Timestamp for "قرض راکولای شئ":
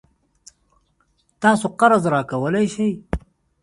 1.79-2.91